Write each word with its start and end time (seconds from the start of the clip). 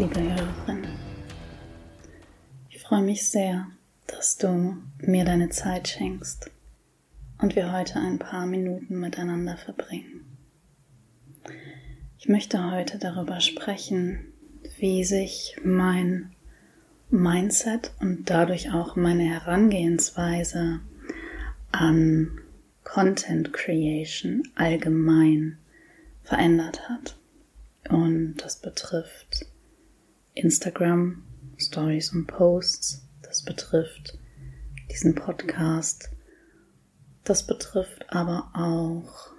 Liebe 0.00 0.18
Hörerin. 0.18 0.88
Ich 2.70 2.80
freue 2.80 3.02
mich 3.02 3.28
sehr, 3.28 3.66
dass 4.06 4.38
du 4.38 4.78
mir 4.96 5.26
deine 5.26 5.50
Zeit 5.50 5.88
schenkst 5.88 6.50
und 7.36 7.54
wir 7.54 7.70
heute 7.70 7.98
ein 7.98 8.18
paar 8.18 8.46
Minuten 8.46 8.98
miteinander 8.98 9.58
verbringen. 9.58 10.24
Ich 12.18 12.28
möchte 12.30 12.70
heute 12.70 12.96
darüber 12.96 13.42
sprechen, 13.42 14.32
wie 14.78 15.04
sich 15.04 15.58
mein 15.62 16.34
Mindset 17.10 17.92
und 18.00 18.30
dadurch 18.30 18.72
auch 18.72 18.96
meine 18.96 19.24
Herangehensweise 19.24 20.80
an 21.72 22.40
Content 22.84 23.52
Creation 23.52 24.44
allgemein 24.54 25.58
verändert 26.22 26.88
hat. 26.88 27.18
Und 27.90 28.36
das 28.38 28.62
betrifft 28.62 29.44
Instagram, 30.34 31.22
Stories 31.58 32.12
und 32.12 32.26
Posts. 32.26 33.06
Das 33.22 33.42
betrifft 33.42 34.18
diesen 34.90 35.14
Podcast. 35.14 36.10
Das 37.24 37.46
betrifft 37.46 38.06
aber 38.08 38.50
auch 38.54 39.32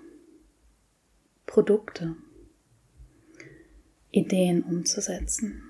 Produkte, 1.45 2.15
Ideen 4.11 4.63
umzusetzen. 4.63 5.63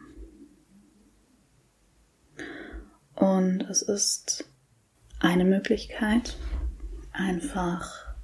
Und 3.15 3.62
es 3.70 3.82
ist 3.82 4.45
eine 5.20 5.45
Möglichkeit, 5.45 6.38
einfach 7.12 8.15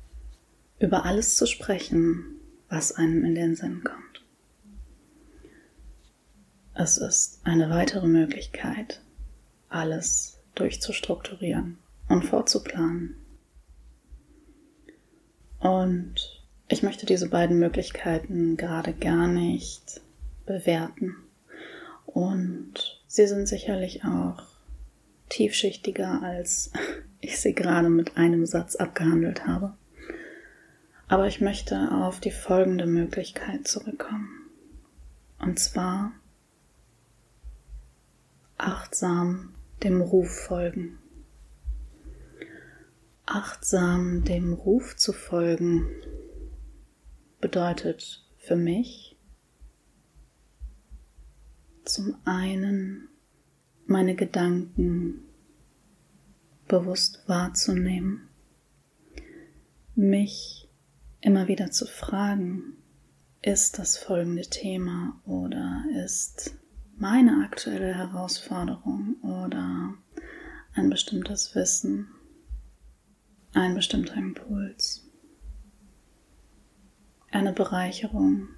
über 0.80 1.05
alles 1.05 1.36
zu 1.36 1.45
sprechen, 1.45 2.39
was 2.69 2.91
einem 2.91 3.23
in 3.23 3.36
den 3.36 3.55
Sinn 3.55 3.83
kommt. 3.83 4.16
Es 6.80 7.00
ist 7.00 7.39
eine 7.44 7.72
weitere 7.72 8.06
Möglichkeit, 8.06 9.02
alles 9.67 10.38
durchzustrukturieren 10.53 11.80
und 12.08 12.23
vorzuplanen. 12.23 13.16
Und 15.59 16.45
ich 16.67 16.83
möchte 16.83 17.08
diese 17.08 17.30
beiden 17.30 17.58
Möglichkeiten 17.58 18.58
gerade 18.58 18.94
gar 18.94 19.25
nicht 19.25 20.02
bewerten. 20.45 21.16
Und 22.05 23.02
sie 23.08 23.25
sind 23.25 23.48
sicherlich 23.48 24.03
auch 24.03 24.44
tiefschichtiger, 25.30 26.22
als 26.22 26.72
ich 27.22 27.39
sie 27.39 27.55
gerade 27.55 27.89
mit 27.89 28.17
einem 28.17 28.45
Satz 28.45 28.75
abgehandelt 28.75 29.48
habe. 29.48 29.73
Aber 31.08 31.25
ich 31.25 31.42
möchte 31.42 31.92
auf 31.92 32.20
die 32.20 32.30
folgende 32.30 32.86
Möglichkeit 32.86 33.67
zurückkommen. 33.67 34.30
Und 35.39 35.58
zwar 35.58 36.11
achtsam 38.58 39.53
dem 39.83 40.02
Ruf 40.02 40.30
folgen. 40.30 40.97
Achtsam 43.25 44.23
dem 44.23 44.53
Ruf 44.53 44.95
zu 44.95 45.14
folgen 45.14 45.89
bedeutet 47.39 48.25
für 48.38 48.55
mich 48.55 49.17
zum 51.83 52.16
einen 52.25 53.09
meine 53.86 54.16
Gedanken 54.16 55.23
bewusst 56.67 57.23
wahrzunehmen, 57.27 58.27
mich 59.95 60.70
immer 61.21 61.48
wieder 61.48 61.71
zu 61.71 61.86
fragen, 61.86 62.77
ist 63.42 63.80
das 63.80 63.98
folgende 63.98 64.43
Thema 64.43 65.21
oder 65.26 65.86
ist 66.04 66.55
meine 66.97 67.43
aktuelle 67.45 67.93
Herausforderung 67.93 69.17
oder 69.21 69.93
ein 70.73 70.89
bestimmtes 70.89 71.53
Wissen, 71.53 72.08
ein 73.53 73.75
bestimmter 73.75 74.15
Impuls, 74.15 75.07
eine 77.30 77.53
Bereicherung 77.53 78.49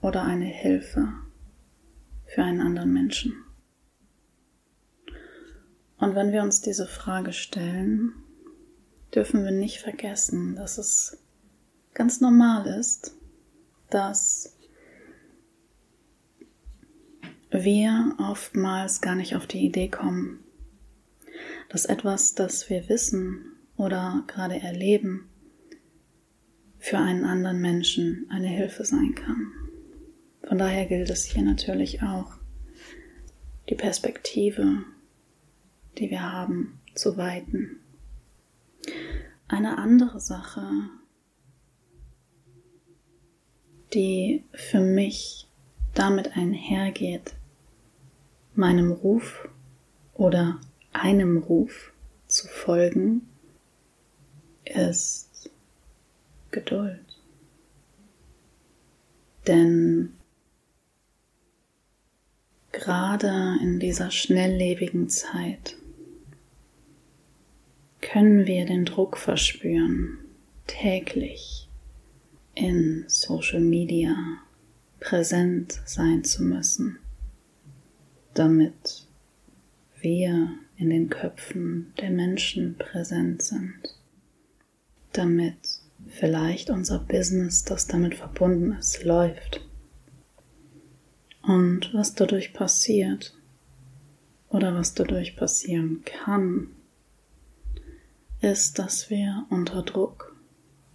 oder 0.00 0.24
eine 0.24 0.46
Hilfe 0.46 1.12
für 2.26 2.42
einen 2.42 2.60
anderen 2.60 2.92
Menschen. 2.92 3.34
Und 5.98 6.16
wenn 6.16 6.32
wir 6.32 6.42
uns 6.42 6.62
diese 6.62 6.88
Frage 6.88 7.32
stellen, 7.32 8.12
dürfen 9.14 9.44
wir 9.44 9.52
nicht 9.52 9.78
vergessen, 9.78 10.56
dass 10.56 10.78
es 10.78 11.22
ganz 11.94 12.20
normal 12.20 12.66
ist, 12.66 13.14
dass 13.88 14.56
wir 17.52 18.16
oftmals 18.18 19.00
gar 19.00 19.14
nicht 19.14 19.36
auf 19.36 19.46
die 19.46 19.64
Idee 19.64 19.88
kommen, 19.88 20.40
dass 21.68 21.84
etwas, 21.84 22.34
das 22.34 22.70
wir 22.70 22.88
wissen 22.88 23.44
oder 23.76 24.24
gerade 24.26 24.60
erleben, 24.60 25.28
für 26.78 26.98
einen 26.98 27.24
anderen 27.24 27.60
Menschen 27.60 28.26
eine 28.30 28.48
Hilfe 28.48 28.84
sein 28.84 29.14
kann. 29.14 29.52
Von 30.48 30.58
daher 30.58 30.86
gilt 30.86 31.10
es 31.10 31.24
hier 31.24 31.42
natürlich 31.42 32.02
auch, 32.02 32.32
die 33.68 33.74
Perspektive, 33.74 34.84
die 35.98 36.10
wir 36.10 36.32
haben, 36.32 36.80
zu 36.94 37.16
weiten. 37.16 37.76
Eine 39.46 39.78
andere 39.78 40.20
Sache, 40.20 40.68
die 43.94 44.44
für 44.52 44.80
mich 44.80 45.48
damit 45.94 46.36
einhergeht, 46.36 47.34
meinem 48.54 48.92
Ruf 48.92 49.48
oder 50.14 50.60
einem 50.92 51.38
Ruf 51.38 51.92
zu 52.26 52.48
folgen, 52.48 53.28
ist 54.64 55.50
Geduld. 56.50 57.00
Denn 59.46 60.12
gerade 62.70 63.58
in 63.60 63.80
dieser 63.80 64.10
schnelllebigen 64.10 65.08
Zeit 65.08 65.76
können 68.00 68.46
wir 68.46 68.66
den 68.66 68.84
Druck 68.84 69.16
verspüren, 69.16 70.18
täglich 70.66 71.68
in 72.54 73.04
Social 73.08 73.60
Media 73.60 74.14
präsent 75.00 75.80
sein 75.86 76.22
zu 76.22 76.42
müssen 76.44 77.01
damit 78.34 79.06
wir 80.00 80.58
in 80.76 80.90
den 80.90 81.08
Köpfen 81.08 81.92
der 82.00 82.10
Menschen 82.10 82.76
präsent 82.76 83.42
sind, 83.42 83.80
damit 85.12 85.56
vielleicht 86.08 86.70
unser 86.70 86.98
Business, 86.98 87.64
das 87.64 87.86
damit 87.86 88.14
verbunden 88.14 88.72
ist, 88.72 89.04
läuft. 89.04 89.60
Und 91.42 91.92
was 91.92 92.14
dadurch 92.14 92.52
passiert 92.52 93.36
oder 94.48 94.74
was 94.74 94.94
dadurch 94.94 95.36
passieren 95.36 96.02
kann, 96.04 96.68
ist, 98.40 98.78
dass 98.78 99.08
wir 99.08 99.46
unter 99.50 99.82
Druck 99.82 100.36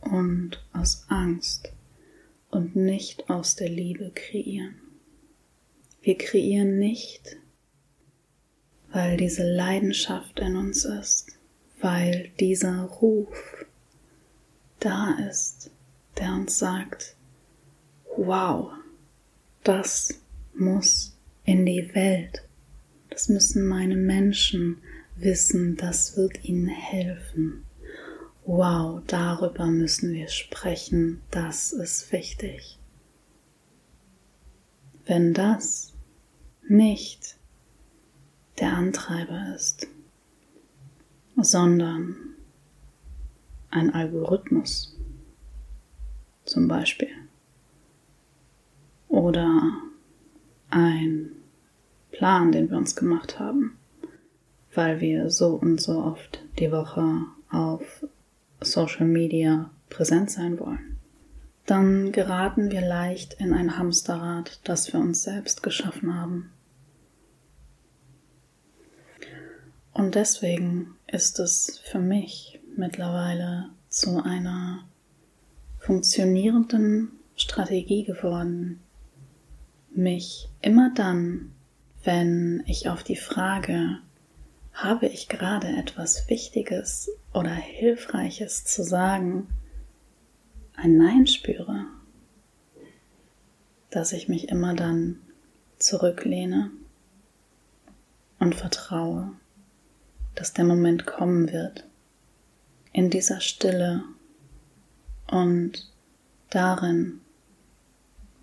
und 0.02 0.64
aus 0.74 1.06
Angst 1.10 1.72
und 2.50 2.76
nicht 2.76 3.30
aus 3.30 3.56
der 3.56 3.70
Liebe 3.70 4.12
kreieren. 4.14 4.76
Wir 6.08 6.18
kreieren 6.18 6.80
nicht, 6.80 7.36
weil 8.94 9.18
diese 9.18 9.44
Leidenschaft 9.44 10.40
in 10.40 10.56
uns 10.56 10.86
ist, 10.86 11.38
weil 11.82 12.32
dieser 12.40 12.84
Ruf 12.84 13.66
da 14.80 15.18
ist, 15.30 15.70
der 16.18 16.32
uns 16.32 16.60
sagt, 16.60 17.18
wow, 18.16 18.72
das 19.66 20.22
muss 20.54 21.18
in 21.44 21.66
die 21.66 21.94
Welt. 21.94 22.42
Das 23.10 23.28
müssen 23.28 23.68
meine 23.68 23.98
Menschen 23.98 24.78
wissen, 25.18 25.76
das 25.76 26.16
wird 26.16 26.46
ihnen 26.46 26.70
helfen. 26.70 27.66
Wow, 28.46 29.02
darüber 29.08 29.66
müssen 29.66 30.14
wir 30.14 30.30
sprechen, 30.30 31.22
das 31.32 31.74
ist 31.74 32.14
wichtig. 32.14 32.80
Wenn 35.06 35.34
das 35.34 35.97
nicht 36.70 37.38
der 38.60 38.74
Antreiber 38.74 39.54
ist, 39.56 39.88
sondern 41.36 42.16
ein 43.70 43.94
Algorithmus 43.94 44.96
zum 46.46 46.68
Beispiel 46.68 47.10
oder 49.08 49.74
ein 50.70 51.32
Plan, 52.12 52.52
den 52.52 52.70
wir 52.70 52.78
uns 52.78 52.96
gemacht 52.96 53.40
haben, 53.40 53.78
weil 54.74 55.00
wir 55.00 55.30
so 55.30 55.56
und 55.56 55.80
so 55.80 56.04
oft 56.04 56.44
die 56.60 56.72
Woche 56.72 57.22
auf 57.50 58.06
Social 58.62 59.08
Media 59.08 59.70
präsent 59.90 60.32
sein 60.32 60.60
wollen, 60.60 60.98
dann 61.66 62.12
geraten 62.12 62.72
wir 62.72 62.82
leicht 62.82 63.36
in 63.36 63.54
ein 63.54 63.78
Hamsterrad, 63.78 64.62
das 64.64 64.92
wir 64.94 65.00
uns 65.00 65.24
selbst 65.24 65.64
geschaffen 65.64 66.16
haben. 66.16 66.50
Und 69.98 70.14
deswegen 70.14 70.96
ist 71.08 71.40
es 71.40 71.80
für 71.80 71.98
mich 71.98 72.60
mittlerweile 72.76 73.72
zu 73.90 74.24
einer 74.24 74.86
funktionierenden 75.80 77.14
Strategie 77.36 78.04
geworden, 78.04 78.80
mich 79.90 80.50
immer 80.62 80.92
dann, 80.94 81.52
wenn 82.04 82.62
ich 82.68 82.90
auf 82.90 83.02
die 83.02 83.16
Frage, 83.16 83.98
habe 84.72 85.08
ich 85.08 85.30
gerade 85.30 85.68
etwas 85.68 86.30
Wichtiges 86.30 87.10
oder 87.34 87.56
Hilfreiches 87.56 88.66
zu 88.66 88.84
sagen, 88.84 89.48
ein 90.76 90.96
Nein 90.98 91.26
spüre, 91.26 91.86
dass 93.90 94.14
ich 94.14 94.28
mich 94.28 94.50
immer 94.50 94.76
dann 94.76 95.18
zurücklehne 95.80 96.70
und 98.38 98.54
vertraue, 98.54 99.32
dass 100.38 100.54
der 100.54 100.66
Moment 100.66 101.08
kommen 101.08 101.52
wird, 101.52 101.84
in 102.94 103.10
dieser 103.10 103.42
Stille 103.42 104.04
und 105.26 105.92
darin 106.52 107.22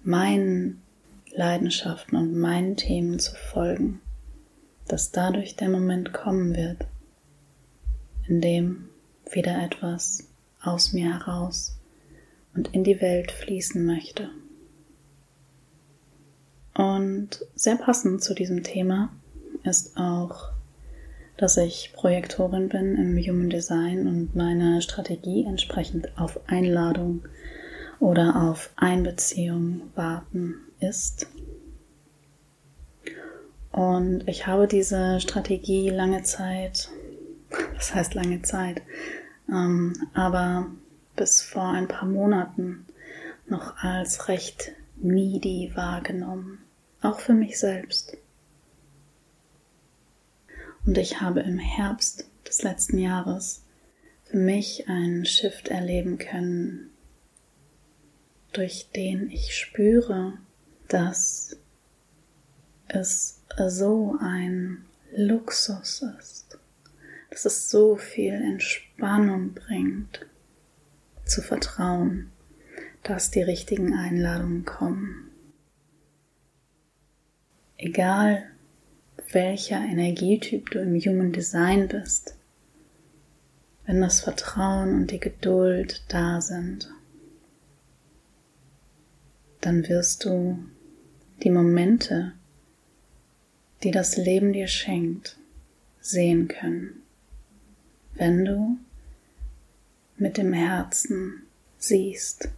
meinen 0.03 0.83
Leidenschaften 1.33 2.17
und 2.19 2.37
meinen 2.37 2.77
Themen 2.77 3.21
zu 3.21 3.35
folgen, 3.37 4.01
dass 4.89 5.13
dadurch 5.13 5.55
der 5.55 5.69
Moment 5.69 6.13
kommen 6.13 6.57
wird, 6.57 6.85
in 8.27 8.41
dem 8.41 8.89
wieder 9.31 9.63
etwas 9.63 10.29
aus 10.61 10.93
mir 10.93 11.13
heraus 11.13 11.77
und 12.55 12.75
in 12.75 12.83
die 12.83 13.01
Welt 13.01 13.31
fließen 13.31 13.87
möchte. 13.87 14.31
Und 16.75 17.47
sehr 17.55 17.77
passend 17.77 18.25
zu 18.25 18.35
diesem 18.35 18.65
Thema 18.65 19.11
ist 19.63 19.97
auch, 19.97 20.54
dass 21.37 21.57
ich 21.57 21.93
Projektorin 21.95 22.69
bin 22.69 22.97
im 22.97 23.19
Human 23.19 23.51
Design 23.51 24.07
und 24.07 24.37
meine 24.37 24.81
Strategie 24.83 25.45
entsprechend 25.45 26.17
auf 26.17 26.41
Einladung 26.47 27.25
oder 27.99 28.51
auf 28.51 28.71
Einbeziehung 28.77 29.83
warten 29.95 30.57
ist. 30.81 31.27
Und 33.73 34.29
ich 34.29 34.47
habe 34.47 34.69
diese 34.69 35.21
Strategie 35.21 35.91
lange 35.91 36.23
Zeit, 36.23 36.91
was 37.75 37.95
heißt 37.95 38.15
lange 38.15 38.43
Zeit, 38.43 38.83
ähm, 39.49 39.95
aber 40.15 40.67
bis 41.17 41.43
vor 41.43 41.69
ein 41.69 41.89
paar 41.89 42.09
Monaten 42.09 42.87
noch 43.49 43.77
als 43.79 44.29
recht 44.29 44.73
needy 44.97 45.73
wahrgenommen, 45.75 46.59
auch 47.03 47.19
für 47.19 47.35
mich 47.35 47.59
selbst. 47.59 48.17
Und 50.87 50.99
ich 50.99 51.21
habe 51.21 51.41
im 51.41 51.59
Herbst 51.59 52.29
des 52.47 52.63
letzten 52.63 52.99
Jahres 52.99 53.65
für 54.25 54.37
mich 54.37 54.89
einen 54.89 55.25
Shift 55.25 55.69
erleben 55.69 56.19
können, 56.19 56.91
durch 58.53 58.91
den 58.95 59.31
ich 59.31 59.57
spüre, 59.57 60.39
dass 60.89 61.57
es 62.89 63.41
so 63.69 64.17
ein 64.21 64.85
Luxus 65.17 66.05
ist, 66.19 66.59
dass 67.31 67.45
es 67.45 67.71
so 67.71 67.97
viel 67.97 68.35
Entspannung 68.35 69.55
bringt, 69.55 70.27
zu 71.25 71.41
vertrauen, 71.41 72.31
dass 73.03 73.31
die 73.31 73.43
richtigen 73.43 73.95
Einladungen 73.95 74.65
kommen. 74.65 75.31
Egal 77.77 78.51
welcher 79.35 79.81
Energietyp 79.81 80.71
du 80.71 80.79
im 80.79 80.95
Human 80.95 81.33
Design 81.33 81.89
bist, 81.89 82.37
wenn 83.85 84.01
das 84.01 84.21
Vertrauen 84.21 84.95
und 84.95 85.11
die 85.11 85.21
Geduld 85.21 86.05
da 86.09 86.41
sind, 86.41 86.89
dann 89.61 89.89
wirst 89.89 90.25
du 90.25 90.59
die 91.43 91.51
Momente, 91.51 92.33
die 93.83 93.91
das 93.91 94.17
Leben 94.17 94.53
dir 94.53 94.69
schenkt, 94.69 95.37
sehen 96.01 96.49
können, 96.49 97.03
wenn 98.15 98.45
du 98.45 98.79
mit 100.17 100.37
dem 100.37 100.53
Herzen 100.53 101.43
siehst 101.77 102.49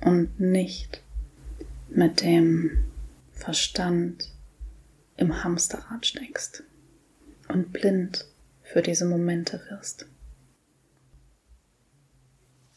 und 0.00 0.40
nicht 0.40 1.00
mit 1.88 2.22
dem 2.22 2.84
Verstand 3.32 4.33
im 5.16 5.44
Hamsterrad 5.44 6.06
steckst 6.06 6.64
und 7.48 7.72
blind 7.72 8.26
für 8.62 8.82
diese 8.82 9.04
Momente 9.04 9.60
wirst. 9.70 10.06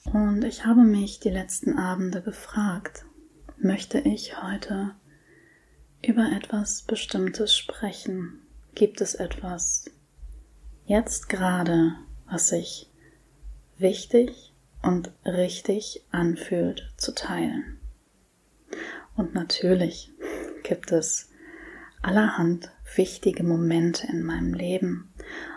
Und 0.06 0.44
ich 0.44 0.66
habe 0.66 0.84
mich 0.84 1.20
die 1.20 1.30
letzten 1.30 1.78
Abende 1.78 2.22
gefragt, 2.22 3.06
möchte 3.58 4.00
ich 4.00 4.42
heute 4.42 4.96
über 6.06 6.32
etwas 6.32 6.84
Bestimmtes 6.84 7.56
sprechen? 7.56 8.42
Gibt 8.76 9.02
es 9.02 9.16
etwas 9.16 9.90
jetzt 10.86 11.28
gerade, 11.30 11.96
was 12.26 12.50
sich 12.50 12.90
wichtig 13.78 14.54
und 14.82 15.12
richtig 15.26 16.06
anfühlt 16.12 16.94
zu 16.98 17.14
teilen? 17.14 17.80
Und 19.16 19.34
natürlich 19.34 20.12
gibt 20.64 20.92
es 20.92 21.30
allerhand 22.02 22.72
wichtige 22.96 23.44
Momente 23.44 24.08
in 24.08 24.24
meinem 24.24 24.54
Leben 24.54 25.14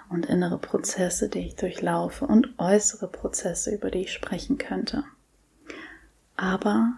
und 0.09 0.27
innere 0.27 0.59
Prozesse, 0.59 1.29
die 1.29 1.47
ich 1.47 1.57
durchlaufe 1.57 2.27
und 2.27 2.59
äußere 2.59 3.09
Prozesse, 3.09 3.75
über 3.75 3.91
die 3.91 4.03
ich 4.03 4.13
sprechen 4.13 4.59
könnte. 4.59 5.05
Aber 6.37 6.95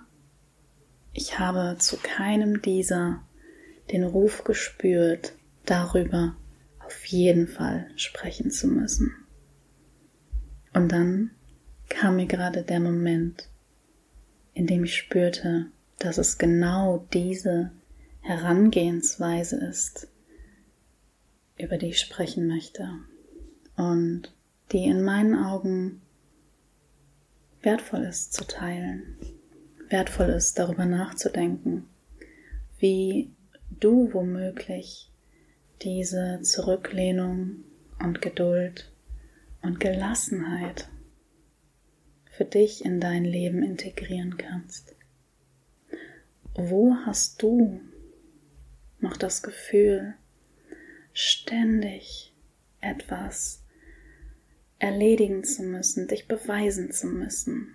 ich 1.12 1.38
habe 1.38 1.76
zu 1.78 1.98
keinem 1.98 2.62
dieser 2.62 3.22
den 3.90 4.04
Ruf 4.04 4.44
gespürt, 4.44 5.34
darüber 5.66 6.34
auf 6.78 7.04
jeden 7.06 7.48
Fall 7.48 7.90
sprechen 7.96 8.50
zu 8.50 8.68
müssen. 8.68 9.14
Und 10.72 10.90
dann 10.90 11.32
kam 11.88 12.16
mir 12.16 12.26
gerade 12.26 12.62
der 12.62 12.80
Moment, 12.80 13.48
in 14.54 14.66
dem 14.66 14.84
ich 14.84 14.96
spürte, 14.96 15.66
dass 15.98 16.16
es 16.18 16.38
genau 16.38 17.06
diese 17.12 17.72
Herangehensweise 18.22 19.56
ist, 19.56 20.08
über 21.58 21.76
die 21.76 21.88
ich 21.88 21.98
sprechen 21.98 22.46
möchte 22.46 22.88
und 23.76 24.32
die 24.70 24.84
in 24.84 25.02
meinen 25.02 25.34
Augen 25.34 26.00
wertvoll 27.62 28.04
ist 28.04 28.32
zu 28.32 28.46
teilen, 28.46 29.16
wertvoll 29.88 30.30
ist 30.30 30.56
darüber 30.58 30.86
nachzudenken, 30.86 31.88
wie 32.78 33.32
du 33.70 34.12
womöglich 34.12 35.10
diese 35.82 36.40
Zurücklehnung 36.42 37.64
und 37.98 38.22
Geduld 38.22 38.92
und 39.62 39.80
Gelassenheit 39.80 40.88
für 42.30 42.44
dich 42.44 42.84
in 42.84 43.00
dein 43.00 43.24
Leben 43.24 43.64
integrieren 43.64 44.36
kannst. 44.36 44.94
Wo 46.54 46.94
hast 47.04 47.42
du 47.42 47.80
noch 49.02 49.16
das 49.16 49.42
Gefühl, 49.42 50.14
ständig 51.12 52.34
etwas 52.80 53.62
erledigen 54.78 55.44
zu 55.44 55.62
müssen, 55.62 56.08
dich 56.08 56.28
beweisen 56.28 56.90
zu 56.92 57.06
müssen? 57.06 57.74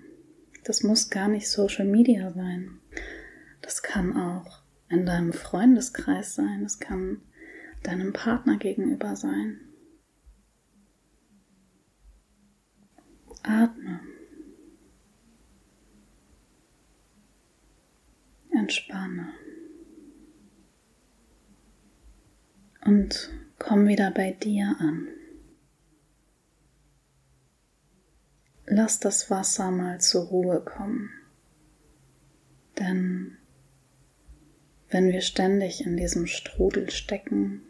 Das 0.64 0.84
muss 0.84 1.10
gar 1.10 1.28
nicht 1.28 1.50
Social 1.50 1.86
Media 1.86 2.32
sein. 2.34 2.80
Das 3.62 3.82
kann 3.82 4.18
auch 4.18 4.64
in 4.90 5.06
deinem 5.06 5.34
Freundeskreis 5.34 6.36
sein, 6.36 6.64
es 6.66 6.80
kann 6.80 7.22
deinem 7.84 8.14
Partner 8.14 8.58
gegenüber 8.58 9.16
sein. 9.16 9.60
Atme. 13.44 14.02
Entspanne. 18.52 19.34
Und 22.88 23.30
komm 23.60 23.86
wieder 23.90 24.12
bei 24.12 24.32
dir 24.32 24.74
an. 24.80 25.10
Lass 28.66 29.02
das 29.02 29.30
Wasser 29.30 29.72
mal 29.72 30.00
zur 30.00 30.28
Ruhe 30.28 30.62
kommen. 30.62 31.10
Denn 32.80 33.36
wenn 34.90 35.12
wir 35.12 35.20
ständig 35.20 35.86
in 35.86 35.98
diesem 35.98 36.28
Strudel 36.28 36.90
stecken, 36.90 37.62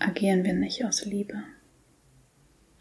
agieren 0.00 0.42
wir 0.42 0.54
nicht 0.54 0.84
aus 0.84 1.04
Liebe. 1.04 1.44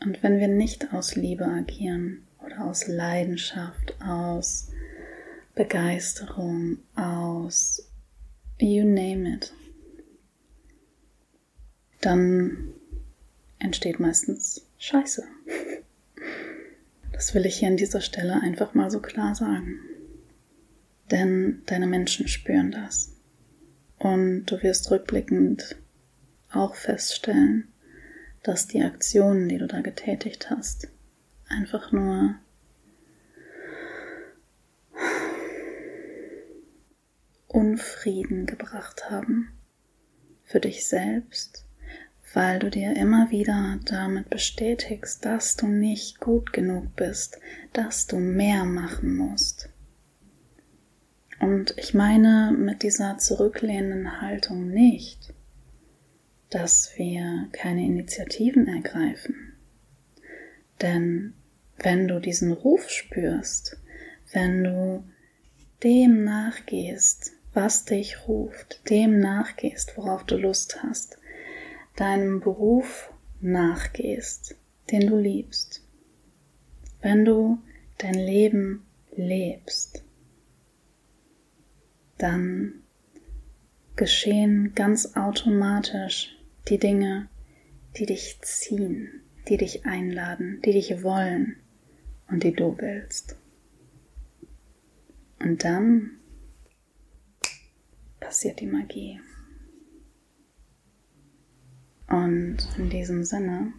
Und 0.03 0.23
wenn 0.23 0.39
wir 0.39 0.47
nicht 0.47 0.91
aus 0.91 1.15
Liebe 1.15 1.45
agieren 1.45 2.25
oder 2.43 2.65
aus 2.65 2.87
Leidenschaft, 2.87 3.95
aus 4.01 4.71
Begeisterung, 5.53 6.79
aus 6.95 7.91
you 8.57 8.83
name 8.83 9.35
it, 9.35 9.53
dann 12.05 12.73
entsteht 13.57 13.99
meistens 13.99 14.67
Scheiße. 14.77 15.23
Das 17.11 17.33
will 17.33 17.45
ich 17.45 17.57
hier 17.57 17.69
an 17.69 17.77
dieser 17.77 18.01
Stelle 18.01 18.41
einfach 18.41 18.73
mal 18.73 18.91
so 18.91 18.99
klar 18.99 19.33
sagen. 19.33 19.79
Denn 21.09 21.63
deine 21.65 21.87
Menschen 21.87 22.27
spüren 22.27 22.71
das. 22.71 23.15
Und 23.97 24.45
du 24.45 24.61
wirst 24.61 24.91
rückblickend 24.91 25.77
auch 26.51 26.75
feststellen, 26.75 27.69
dass 28.43 28.67
die 28.67 28.83
Aktionen, 28.83 29.49
die 29.49 29.57
du 29.57 29.67
da 29.67 29.81
getätigt 29.81 30.49
hast, 30.49 30.89
einfach 31.47 31.91
nur 31.91 32.35
Unfrieden 37.47 38.45
gebracht 38.45 39.09
haben 39.09 39.51
für 40.43 40.59
dich 40.59 40.85
selbst, 40.87 41.65
weil 42.35 42.59
du 42.59 42.69
dir 42.69 42.97
immer 42.97 43.31
wieder 43.31 43.79
damit 43.85 44.29
bestätigst, 44.29 45.23
dass 45.23 45.55
du 45.55 45.67
nicht 45.67 46.19
gut 46.19 46.51
genug 46.51 46.93
bist, 46.97 47.39
dass 47.71 48.07
du 48.07 48.17
mehr 48.17 48.65
machen 48.65 49.15
musst. 49.15 49.69
Und 51.39 51.73
ich 51.77 51.93
meine 51.93 52.51
mit 52.51 52.83
dieser 52.83 53.17
zurücklehnenden 53.19 54.19
Haltung 54.19 54.67
nicht, 54.67 55.33
dass 56.49 56.91
wir 56.97 57.47
keine 57.53 57.85
Initiativen 57.85 58.67
ergreifen. 58.67 59.53
Denn 60.81 61.35
wenn 61.77 62.09
du 62.09 62.19
diesen 62.19 62.51
Ruf 62.51 62.89
spürst, 62.89 63.77
wenn 64.33 64.61
du 64.61 65.05
dem 65.83 66.25
nachgehst, 66.25 67.31
was 67.53 67.85
dich 67.85 68.27
ruft, 68.27 68.89
dem 68.89 69.21
nachgehst, 69.21 69.95
worauf 69.95 70.25
du 70.25 70.35
Lust 70.35 70.83
hast, 70.83 71.17
deinem 71.95 72.39
Beruf 72.41 73.11
nachgehst, 73.41 74.55
den 74.91 75.07
du 75.07 75.17
liebst, 75.17 75.83
wenn 77.01 77.25
du 77.25 77.59
dein 77.97 78.15
Leben 78.15 78.85
lebst, 79.15 80.03
dann 82.17 82.83
geschehen 83.95 84.73
ganz 84.75 85.15
automatisch 85.15 86.35
die 86.67 86.77
Dinge, 86.77 87.29
die 87.97 88.05
dich 88.05 88.39
ziehen, 88.41 89.21
die 89.47 89.57
dich 89.57 89.85
einladen, 89.85 90.61
die 90.65 90.73
dich 90.73 91.03
wollen 91.03 91.57
und 92.27 92.43
die 92.43 92.53
du 92.53 92.77
willst. 92.77 93.37
Und 95.39 95.63
dann 95.63 96.11
passiert 98.19 98.59
die 98.59 98.67
Magie. 98.67 99.19
Und 102.07 102.57
in 102.77 102.89
diesem 102.89 103.23
Sinne 103.23 103.73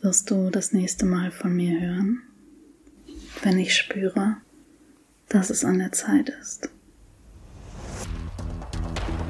wirst 0.00 0.30
du 0.30 0.50
das 0.50 0.72
nächste 0.72 1.06
Mal 1.06 1.30
von 1.30 1.54
mir 1.54 1.80
hören, 1.80 2.22
wenn 3.42 3.58
ich 3.58 3.76
spüre, 3.76 4.36
dass 5.28 5.50
es 5.50 5.64
an 5.64 5.78
der 5.78 5.92
Zeit 5.92 6.30
ist. 6.40 6.70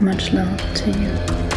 Much 0.00 0.32
love 0.32 0.56
to 0.74 0.90
you. 0.90 1.47